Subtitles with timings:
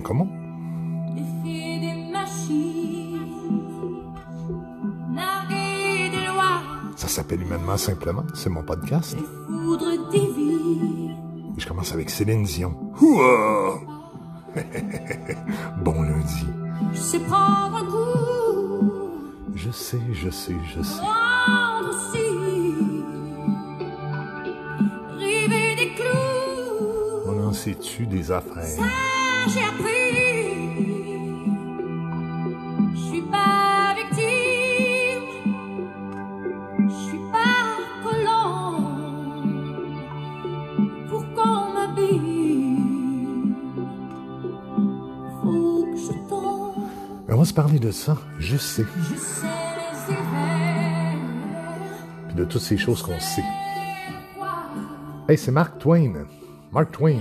[0.00, 0.28] Comment?
[6.96, 8.24] Ça s'appelle Humainement Simplement.
[8.34, 9.16] C'est mon podcast.
[10.10, 11.14] divines.
[11.56, 12.74] Je commence avec Céline Dion.
[13.00, 13.80] Ouah!
[15.82, 16.46] bon lundi.
[16.92, 18.90] Je sais prendre un coup,
[19.54, 21.02] Je sais, je sais, je sais.
[27.26, 29.13] On en sait-tu des affaires?
[29.46, 30.14] J'ai appris.
[32.94, 35.24] Je suis pas victime.
[36.88, 38.62] Je suis pas colon.
[41.08, 42.78] Pour qu'on m'habille,
[45.42, 46.88] faut que je tombe.
[47.28, 48.16] On va se parler de ça.
[48.38, 48.86] Je sais.
[49.10, 51.18] Je sais les hivers.
[52.28, 53.44] Puis de toutes ces choses qu'on sait.
[55.28, 56.24] Hey, c'est Mark Twain.
[56.72, 57.20] Mark Twain.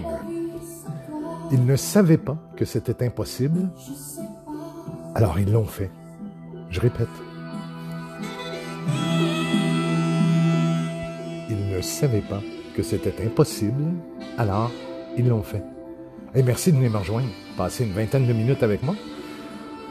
[1.53, 3.69] Ils ne savaient pas que c'était impossible,
[5.13, 5.91] alors ils l'ont fait.
[6.71, 7.07] Je répète.
[11.47, 12.41] Ils ne savaient pas
[12.75, 13.83] que c'était impossible,
[14.39, 14.71] alors
[15.15, 15.63] ils l'ont fait.
[16.33, 17.29] Et merci de venir me rejoindre.
[17.55, 18.95] Passer une vingtaine de minutes avec moi.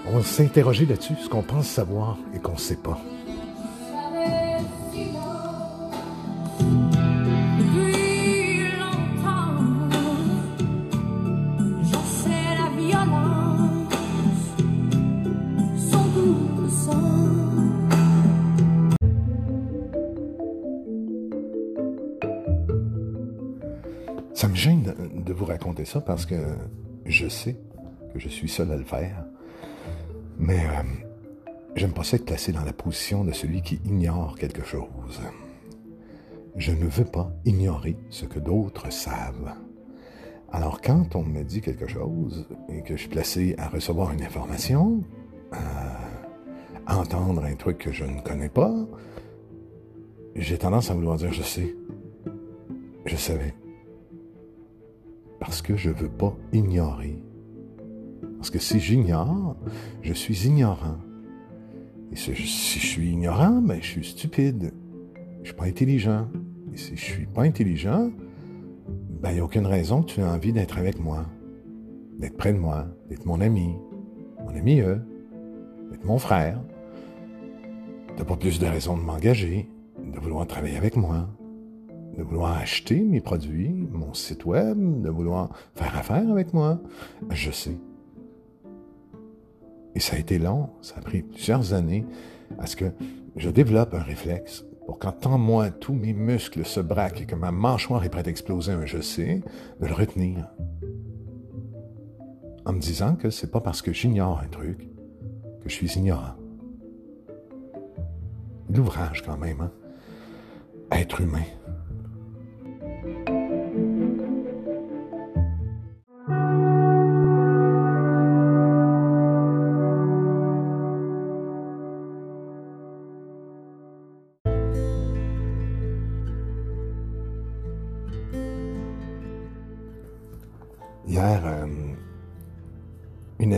[0.08, 2.98] On va s'interroger là-dessus, ce qu'on pense savoir et qu'on ne sait pas.
[24.34, 26.34] Ça me gêne de- vous raconter ça parce que
[27.04, 27.56] je sais
[28.12, 29.24] que je suis seul à le faire.
[30.38, 30.82] Mais euh,
[31.76, 35.20] j'aime pas ça être placé dans la position de celui qui ignore quelque chose.
[36.56, 39.52] Je ne veux pas ignorer ce que d'autres savent.
[40.50, 44.22] Alors quand on me dit quelque chose et que je suis placé à recevoir une
[44.22, 45.02] information,
[46.86, 48.74] à entendre un truc que je ne connais pas,
[50.36, 51.74] j'ai tendance à vouloir dire je sais.
[53.06, 53.54] Je savais
[55.44, 57.20] parce que je veux pas ignorer.
[58.36, 59.56] Parce que si j'ignore,
[60.00, 60.98] je suis ignorant.
[62.12, 64.72] Et si je, suis ignorant, ben, je suis stupide.
[65.42, 66.28] Je suis pas intelligent.
[66.72, 68.12] Et si je suis pas intelligent,
[69.20, 71.26] ben, il n'y a aucune raison que tu aies envie d'être avec moi,
[72.20, 73.74] d'être près de moi, d'être mon ami,
[74.44, 75.02] mon ami eux,
[75.90, 76.60] d'être mon frère.
[78.16, 81.28] T'as pas plus de raison de m'engager, de vouloir travailler avec moi,
[82.16, 86.80] de vouloir acheter mes produits, mon site web, de vouloir faire affaire avec moi.
[87.30, 87.76] Je sais.
[89.94, 92.06] Et ça a été long, ça a pris plusieurs années
[92.58, 92.92] à ce que
[93.36, 97.34] je développe un réflexe pour quand en moi tous mes muscles se braquent et que
[97.34, 99.42] ma mâchoire est prête à exploser un je sais,
[99.80, 100.48] de le retenir.
[102.64, 104.88] En me disant que c'est pas parce que j'ignore un truc
[105.62, 106.34] que je suis ignorant.
[108.70, 109.72] L'ouvrage quand même, hein?
[110.90, 111.44] Être humain.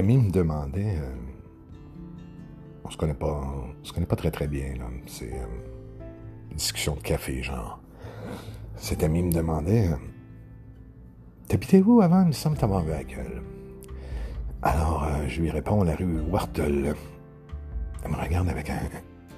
[0.04, 0.96] Une amie me demandait.
[0.98, 1.14] euh,
[2.84, 3.42] on se connaît pas,
[3.80, 4.84] on se connaît pas très très bien là.
[5.06, 5.46] C'est euh,
[6.50, 7.80] une discussion de café genre.
[8.76, 9.88] Cette amie me demandait.
[9.88, 9.96] euh,
[11.48, 13.42] T'habitais où avant Il me semble t'avoir vu à gueule.
[14.62, 16.94] Alors, euh, je lui réponds la rue Wartel.
[18.04, 18.80] Elle me regarde avec un,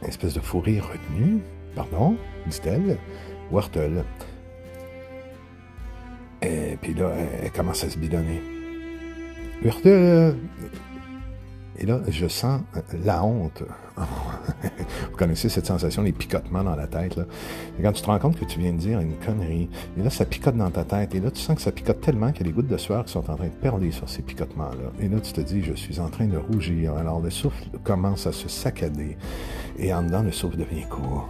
[0.03, 1.41] un espèce de fou rire retenu.
[1.77, 2.17] Pardon,
[2.49, 2.99] dit-elle.
[3.53, 4.05] Wartel.
[6.43, 7.11] Et puis là,
[7.43, 8.41] elle commence à se bidonner.
[11.79, 12.63] Et là, je sens
[13.05, 13.63] la honte.
[15.11, 17.17] Vous connaissez cette sensation, les picotements dans la tête.
[17.17, 17.25] Là.
[17.79, 19.69] Et quand tu te rends compte que tu viens de dire une connerie,
[19.99, 22.33] et là, ça picote dans ta tête, et là, tu sens que ça picote tellement
[22.33, 24.23] qu'il y a des gouttes de sueur qui sont en train de perler sur ces
[24.23, 24.93] picotements-là.
[25.01, 26.95] Et là, tu te dis, je suis en train de rougir.
[26.95, 29.19] Alors, le souffle commence à se saccader,
[29.79, 31.29] et en dedans, le souffle devient court.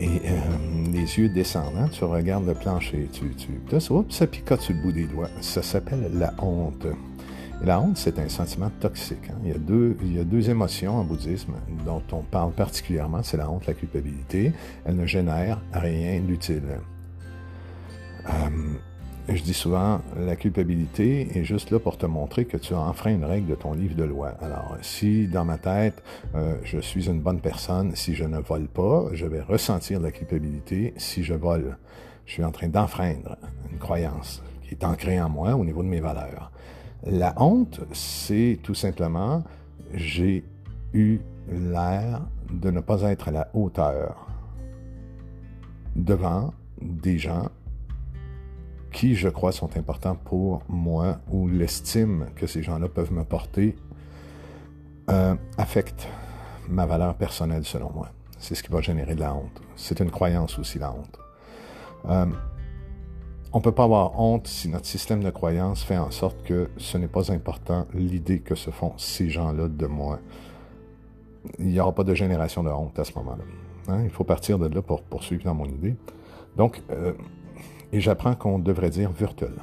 [0.00, 3.78] Et euh, les yeux descendants, tu regardes le plancher, tu, tu, là,
[4.10, 5.30] ça picote sur le bout des doigts.
[5.40, 6.86] Ça s'appelle la honte.
[7.64, 9.30] La honte, c'est un sentiment toxique.
[9.30, 9.38] hein.
[9.42, 13.22] Il, y a deux, il y a deux émotions en bouddhisme dont on parle particulièrement,
[13.22, 14.52] c'est la honte, la culpabilité.
[14.84, 16.78] Elle ne génère rien d'utile.
[18.28, 18.30] Euh,
[19.28, 23.10] je dis souvent, la culpabilité est juste là pour te montrer que tu as enfreint
[23.10, 24.34] une règle de ton livre de loi.
[24.40, 26.02] Alors, si dans ma tête,
[26.36, 30.12] euh, je suis une bonne personne, si je ne vole pas, je vais ressentir la
[30.12, 31.76] culpabilité si je vole.
[32.24, 33.36] Je suis en train d'enfreindre
[33.72, 36.52] une croyance qui est ancré en moi au niveau de mes valeurs.
[37.06, 39.44] La honte, c'est tout simplement,
[39.94, 40.44] j'ai
[40.92, 44.26] eu l'air de ne pas être à la hauteur
[45.94, 47.48] devant des gens
[48.92, 53.76] qui, je crois, sont importants pour moi ou l'estime que ces gens-là peuvent me porter
[55.10, 56.08] euh, affecte
[56.68, 58.10] ma valeur personnelle selon moi.
[58.38, 59.60] C'est ce qui va générer de la honte.
[59.76, 61.18] C'est une croyance aussi, la honte.
[62.06, 62.26] Euh,
[63.52, 66.68] on ne peut pas avoir honte si notre système de croyance fait en sorte que
[66.76, 70.20] ce n'est pas important l'idée que se font ces gens-là de moi.
[71.58, 73.44] Il n'y aura pas de génération de honte à ce moment-là.
[73.88, 74.02] Hein?
[74.04, 75.96] Il faut partir de là pour poursuivre dans mon idée.
[76.56, 77.14] Donc, euh,
[77.92, 79.54] et j'apprends qu'on devrait dire virtuel.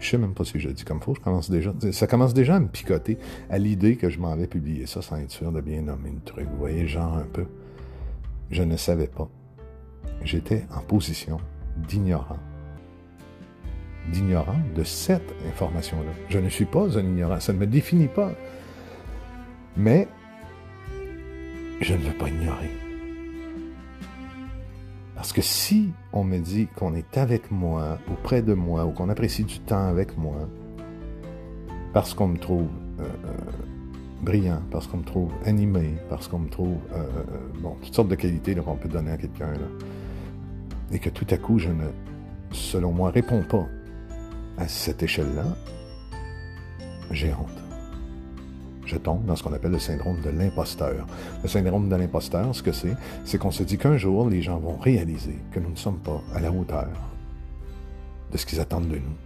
[0.00, 2.34] Je sais même pas si je le dis comme faux, je commence déjà, ça commence
[2.34, 3.18] déjà à me picoter
[3.50, 6.20] à l'idée que je m'en vais publier ça sans être sûr de bien nommer le
[6.20, 6.48] truc.
[6.50, 7.46] Vous voyez, genre un peu.
[8.50, 9.28] Je ne savais pas.
[10.24, 11.38] J'étais en position
[11.76, 12.38] d'ignorant.
[14.12, 16.10] D'ignorant de cette information-là.
[16.28, 18.32] Je ne suis pas un ignorant, ça ne me définit pas.
[19.76, 20.08] Mais
[21.80, 22.70] je ne veux pas ignorer.
[25.14, 28.90] Parce que si on me dit qu'on est avec moi, ou près de moi, ou
[28.90, 30.48] qu'on apprécie du temps avec moi,
[31.92, 33.52] parce qu'on me trouve euh, euh,
[34.22, 37.04] brillant, parce qu'on me trouve animé, parce qu'on me trouve, euh,
[37.60, 39.52] bon, toutes sortes de qualités qu'on peut donner à quelqu'un,
[40.92, 41.86] et que tout à coup, je ne,
[42.52, 43.66] selon moi, réponds pas
[44.58, 45.56] à cette échelle-là,
[47.10, 47.62] j'ai honte
[48.92, 51.06] je tombe dans ce qu'on appelle le syndrome de l'imposteur.
[51.42, 52.94] Le syndrome de l'imposteur, ce que c'est,
[53.24, 56.20] c'est qu'on se dit qu'un jour, les gens vont réaliser que nous ne sommes pas
[56.34, 56.88] à la hauteur
[58.30, 59.16] de ce qu'ils attendent de nous,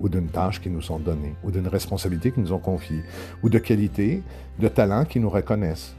[0.00, 3.02] ou d'une tâche qui nous sont données, ou d'une responsabilité qu'ils nous ont confiée,
[3.42, 4.22] ou de qualité,
[4.58, 5.94] de talent qu'ils nous reconnaissent.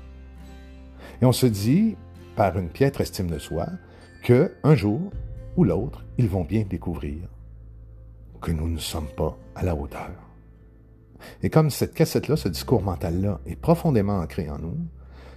[1.22, 1.96] Et on se dit,
[2.36, 3.68] par une piètre estime de soi,
[4.26, 5.12] que un jour
[5.56, 7.30] ou l'autre, ils vont bien découvrir
[8.42, 10.10] que nous ne sommes pas à la hauteur.
[11.44, 14.78] Et comme cette cassette-là, ce discours mental-là est profondément ancré en nous,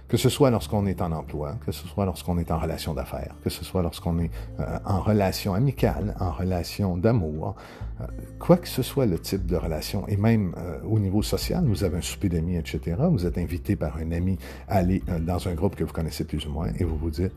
[0.07, 3.35] que ce soit lorsqu'on est en emploi, que ce soit lorsqu'on est en relation d'affaires,
[3.43, 7.55] que ce soit lorsqu'on est euh, en relation amicale, en relation d'amour,
[8.01, 8.05] euh,
[8.39, 11.83] quoi que ce soit le type de relation, et même euh, au niveau social, vous
[11.83, 15.53] avez un souper d'amis, etc., vous êtes invité par un ami à aller dans un
[15.53, 17.33] groupe que vous connaissez plus ou moins, et vous vous dites,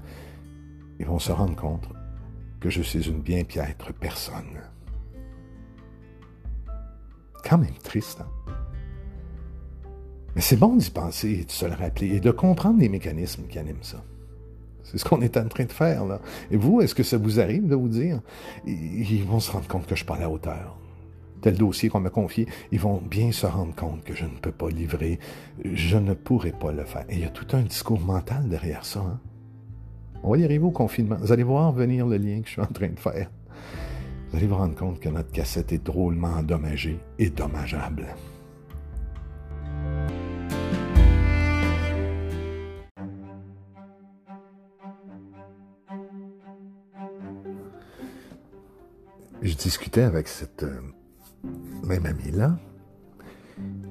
[1.02, 1.88] ils vont se rendre compte
[2.60, 4.62] que je suis une bien piètre personne
[7.48, 8.20] quand même triste.
[8.20, 8.52] Hein?
[10.34, 13.46] Mais c'est bon d'y penser et de se le rappeler et de comprendre les mécanismes
[13.48, 14.02] qui animent ça.
[14.84, 16.20] C'est ce qu'on est en train de faire, là.
[16.50, 18.20] Et vous, est-ce que ça vous arrive de vous dire,
[18.66, 20.78] ils vont se rendre compte que je suis pas à la hauteur?
[21.40, 24.52] Tel dossier qu'on m'a confié, ils vont bien se rendre compte que je ne peux
[24.52, 25.18] pas livrer,
[25.64, 27.04] je ne pourrai pas le faire.
[27.08, 29.00] Et il y a tout un discours mental derrière ça.
[29.00, 29.20] Hein?
[30.22, 31.16] On va y arriver au confinement.
[31.20, 33.28] Vous allez voir venir le lien que je suis en train de faire
[34.32, 38.06] vous allez vous rendre compte que notre cassette est drôlement endommagée et dommageable.
[49.42, 50.80] Je discutais avec cette euh,
[51.84, 52.58] même amie-là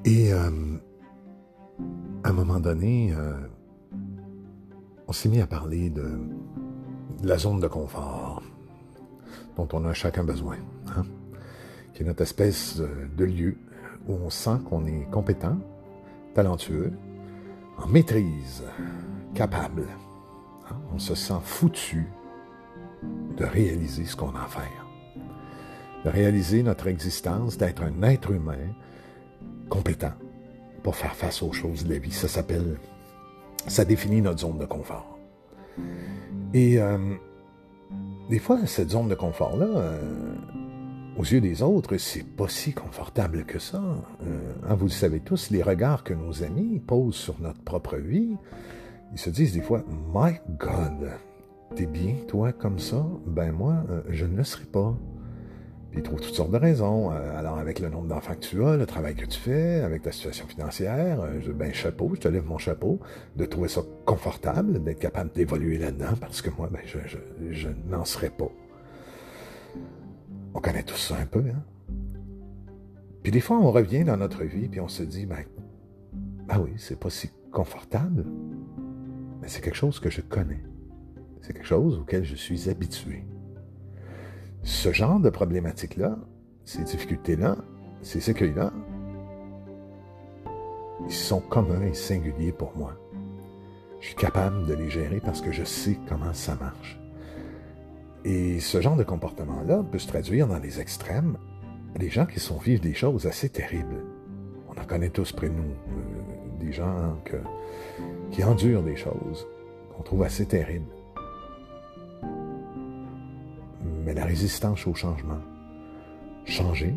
[0.04, 0.50] et euh,
[2.24, 3.34] à un moment donné, euh,
[5.08, 6.18] on s'est mis à parler de
[7.22, 8.42] la zone de confort
[9.56, 10.56] dont on a chacun besoin,
[10.96, 11.04] hein,
[11.92, 12.80] qui est notre espèce
[13.16, 13.56] de lieu
[14.08, 15.58] où on sent qu'on est compétent,
[16.34, 16.92] talentueux,
[17.78, 18.64] en maîtrise,
[19.34, 19.86] capable.
[20.70, 20.76] Hein.
[20.94, 22.06] On se sent foutu
[23.36, 24.86] de réaliser ce qu'on a à faire,
[26.04, 28.72] de réaliser notre existence, d'être un être humain
[29.68, 30.12] compétent
[30.82, 32.12] pour faire face aux choses de la vie.
[32.12, 32.78] Ça s'appelle,
[33.66, 35.18] ça définit notre zone de confort.
[36.54, 36.98] Et euh,
[38.30, 40.34] des fois, cette zone de confort-là, euh,
[41.16, 43.82] aux yeux des autres, c'est pas si confortable que ça.
[44.26, 47.96] Euh, hein, vous le savez tous, les regards que nos amis posent sur notre propre
[47.96, 48.36] vie,
[49.12, 51.10] ils se disent des fois, My God,
[51.74, 53.06] t'es bien, toi, comme ça?
[53.26, 54.96] Ben moi, je ne le serai pas.
[55.92, 57.12] Puis il trouve toutes sortes de raisons.
[57.12, 60.00] Euh, alors, avec le nombre d'enfants que tu as, le travail que tu fais, avec
[60.00, 62.98] ta situation financière, euh, ben chapeau, je te lève mon chapeau,
[63.36, 66.80] de trouver ça confortable, d'être capable d'évoluer là-dedans, parce que moi, ben,
[67.50, 68.48] je, n'en serais pas.
[70.54, 71.62] On connaît tout ça un peu, hein?
[73.22, 75.44] Puis des fois, on revient dans notre vie, puis on se dit, ben,
[76.48, 78.24] ben oui, c'est pas si confortable,
[79.42, 80.64] mais c'est quelque chose que je connais.
[81.42, 83.26] C'est quelque chose auquel je suis habitué
[84.62, 86.16] ce genre de problématiques-là,
[86.64, 87.56] ces difficultés-là,
[88.02, 88.72] ces écueils-là,
[91.04, 92.94] ils sont communs et singuliers pour moi.
[94.00, 96.98] Je suis capable de les gérer parce que je sais comment ça marche.
[98.24, 101.38] Et ce genre de comportement-là peut se traduire dans les extrêmes,
[101.98, 104.04] des gens qui sont vivent des choses assez terribles.
[104.68, 107.16] On en connaît tous près de nous, euh, des gens
[108.30, 109.46] qui endurent des choses
[109.94, 110.86] qu'on trouve assez terribles.
[114.04, 115.40] Mais la résistance au changement,
[116.44, 116.94] changer,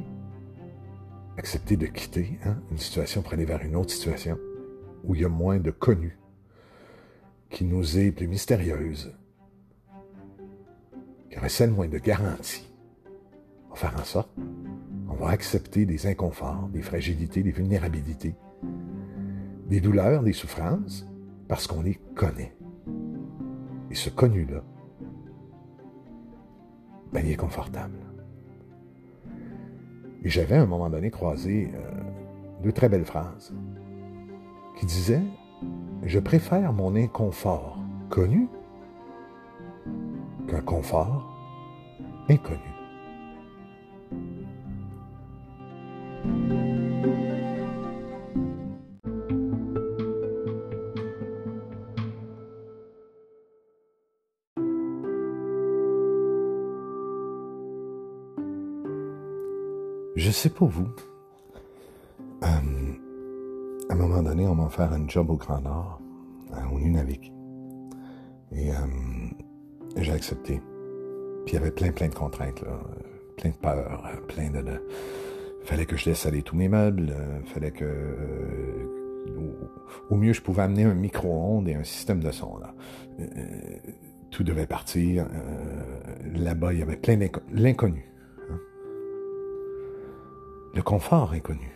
[1.38, 4.38] accepter de quitter hein, une situation pour aller vers une autre situation
[5.04, 6.18] où il y a moins de connus,
[7.50, 9.14] qui nous est plus mystérieuse,
[11.30, 12.68] qui recèle moins de garanties.
[13.70, 14.32] On va faire en sorte,
[15.08, 18.36] on va accepter des inconforts, des fragilités, des vulnérabilités,
[19.68, 21.06] des douleurs, des souffrances,
[21.48, 22.56] parce qu'on les connaît.
[23.92, 24.64] Et ce connu-là,
[27.22, 27.98] ben, confortable.
[30.24, 31.91] Et j'avais à un moment donné croisé euh,
[32.63, 33.53] deux très belles phrases
[34.77, 35.24] qui disaient
[36.03, 37.79] Je préfère mon inconfort
[38.10, 38.48] connu
[40.48, 41.34] qu'un confort
[42.27, 42.75] inconnu.
[60.15, 60.88] Je sais pas vous.
[62.43, 62.48] Euh,
[63.89, 66.00] à un moment donné, on m'a offert un job au Grand Nord,
[66.53, 67.34] euh, au Nunavik.
[68.53, 68.75] Et euh,
[69.98, 70.62] j'ai accepté.
[71.45, 72.79] Puis il y avait plein, plein de contraintes, là.
[73.36, 74.62] plein de peurs, plein de...
[74.62, 74.81] de...
[75.63, 77.13] fallait que je laisse aller tous mes meubles,
[77.48, 77.86] fallait que...
[80.10, 82.57] au mieux, je pouvais amener un micro-ondes et un système de son.
[84.31, 85.27] Tout devait partir.
[86.34, 88.05] Là-bas, il y avait plein d'inconnus
[90.75, 91.72] le confort inconnu.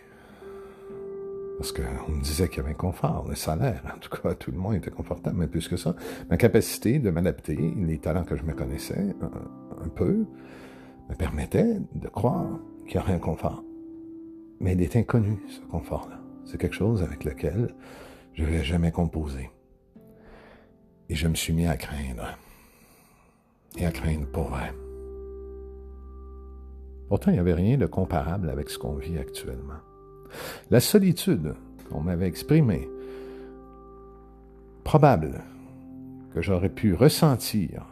[1.57, 4.51] Parce qu'on me disait qu'il y avait un confort, le salaire, en tout cas, tout
[4.51, 5.95] le monde était confortable, mais plus que ça.
[6.29, 9.15] Ma capacité de m'adapter, les talents que je me connaissais
[9.83, 10.25] un, peu,
[11.09, 13.63] me permettaient de croire qu'il y aurait un confort.
[14.59, 16.19] Mais il est inconnu, ce confort-là.
[16.45, 17.75] C'est quelque chose avec lequel
[18.33, 19.49] je ne vais jamais composer.
[21.09, 22.37] Et je me suis mis à craindre.
[23.77, 24.71] Et à craindre pour vrai.
[27.09, 29.79] Pourtant, il n'y avait rien de comparable avec ce qu'on vit actuellement.
[30.69, 31.55] La solitude
[31.89, 32.87] qu'on m'avait exprimée,
[34.83, 35.41] probable
[36.33, 37.85] que j'aurais pu ressentir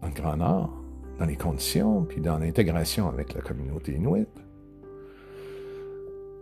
[0.00, 0.70] en Grand Nord,
[1.18, 4.42] dans les conditions, puis dans l'intégration avec la communauté inuite,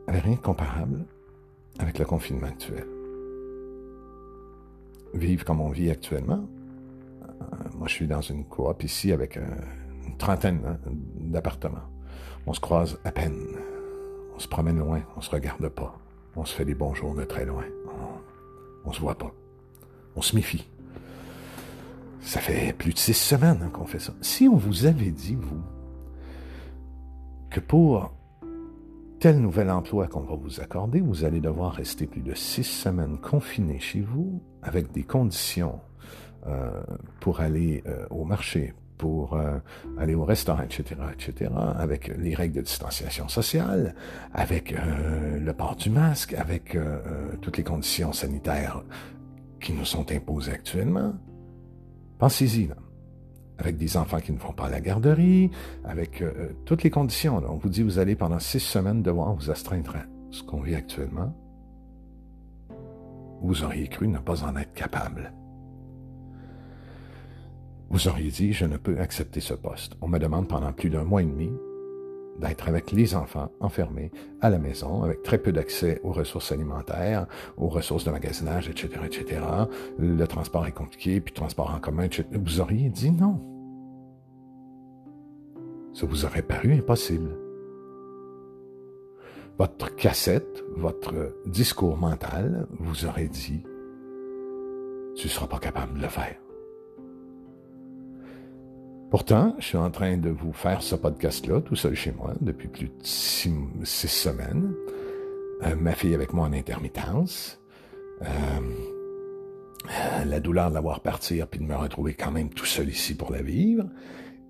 [0.07, 1.05] avait rien de comparable
[1.81, 2.87] avec le confinement actuel.
[5.15, 6.49] Vivre comme on vit actuellement,
[7.23, 9.45] euh, moi je suis dans une coop ici avec euh,
[10.07, 10.79] une trentaine hein,
[11.21, 11.89] d'appartements.
[12.47, 13.47] On se croise à peine.
[14.35, 15.99] On se promène loin, on se regarde pas.
[16.37, 17.65] On se fait des bonjours de très loin.
[17.87, 19.33] On, on se voit pas.
[20.17, 20.69] On se méfie.
[22.21, 24.13] Ça fait plus de six semaines qu'on fait ça.
[24.21, 25.63] Si on vous avait dit, vous,
[27.51, 28.15] que pour
[29.19, 33.19] tel nouvel emploi qu'on va vous accorder, vous allez devoir rester plus de six semaines
[33.19, 35.81] confiné chez vous avec des conditions
[36.47, 36.83] euh,
[37.21, 39.59] pour aller euh, au marché, pour euh,
[39.99, 43.97] aller au restaurant, etc., etc., avec les règles de distanciation sociale,
[44.33, 47.01] avec euh, le port du masque, avec euh,
[47.41, 48.85] toutes les conditions sanitaires
[49.61, 51.15] qui nous sont imposées actuellement.
[52.21, 52.71] Pensez-y.
[53.59, 55.51] Avec des enfants qui ne vont pas à la garderie,
[55.85, 56.23] avec
[56.65, 57.43] toutes les conditions.
[57.49, 60.75] On vous dit, vous allez pendant six semaines devoir vous astreindre à ce qu'on vit
[60.77, 61.35] actuellement.
[63.43, 65.33] Vous auriez cru ne pas en être capable.
[67.93, 69.99] Vous auriez dit, je ne peux accepter ce poste.
[70.01, 71.53] On me demande pendant plus d'un mois et demi
[72.41, 77.27] d'être avec les enfants enfermés à la maison, avec très peu d'accès aux ressources alimentaires,
[77.59, 79.43] aux ressources de magasinage, etc., etc.
[79.99, 82.27] Le transport est compliqué, puis le transport en commun, etc.
[82.33, 83.39] Vous auriez dit non.
[85.93, 87.37] Ça vous aurait paru impossible.
[89.59, 93.63] Votre cassette, votre discours mental vous aurait dit,
[95.15, 96.42] tu ne seras pas capable de le faire.
[99.13, 102.69] Pourtant, je suis en train de vous faire ce podcast-là tout seul chez moi depuis
[102.69, 103.53] plus de six,
[103.85, 104.73] semaines.
[105.67, 107.61] Euh, ma fille avec moi en intermittence.
[108.23, 108.25] Euh,
[110.25, 113.15] la douleur de la voir partir puis de me retrouver quand même tout seul ici
[113.15, 113.85] pour la vivre.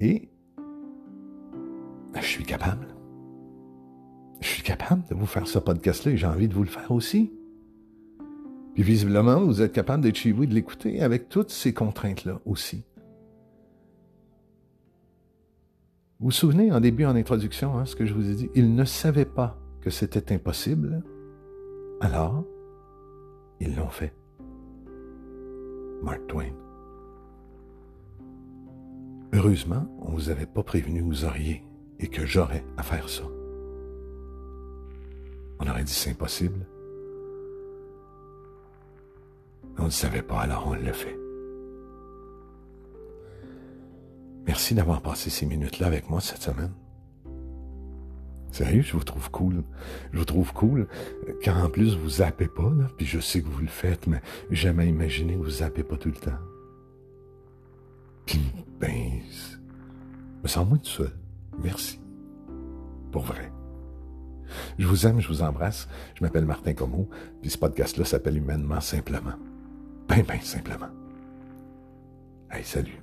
[0.01, 0.29] Et
[2.15, 2.87] je suis capable.
[4.43, 6.93] Je suis capable de vous faire ce podcast-là et j'ai envie de vous le faire
[6.93, 7.33] aussi.
[8.75, 12.39] Puis visiblement, vous êtes capable d'être chez vous et de l'écouter avec toutes ces contraintes-là
[12.47, 12.85] aussi.
[16.23, 18.49] Vous vous souvenez en début, en introduction, hein, ce que je vous ai dit?
[18.55, 21.03] Ils ne savaient pas que c'était impossible.
[22.01, 22.45] Alors,
[23.59, 24.15] ils l'ont fait.
[26.01, 26.53] Mark Twain.
[29.33, 31.65] Heureusement, on ne vous avait pas prévenu que vous auriez
[31.99, 33.25] et que j'aurais à faire ça.
[35.59, 36.69] On aurait dit c'est impossible.
[39.77, 41.19] On ne savait pas, alors on l'a fait.
[44.47, 46.73] Merci d'avoir passé ces minutes-là avec moi cette semaine.
[48.51, 49.65] Sérieux, je vous trouve cool.
[50.13, 50.87] Je vous trouve cool
[51.43, 54.21] quand en plus vous zappez pas, là, puis je sais que vous le faites, mais
[54.51, 56.39] jamais imaginé que vous zappez pas tout le temps.
[58.27, 58.43] Puis,
[58.79, 59.21] ben,
[60.43, 61.13] me sens moins tout seul.
[61.63, 61.99] Merci.
[63.11, 63.51] Pour vrai.
[64.79, 65.89] Je vous aime, je vous embrasse.
[66.15, 67.09] Je m'appelle Martin Comeau,
[67.41, 69.35] puis ce podcast-là s'appelle Humainement Simplement.
[70.09, 70.91] Ben, ben, simplement.
[72.51, 73.01] Hey, salut.